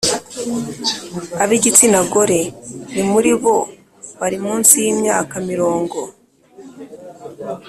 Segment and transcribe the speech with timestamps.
[1.41, 2.41] Ab igitsina gore
[2.93, 3.55] ni muri bo
[4.19, 5.99] bari munsi y imyaka mirongo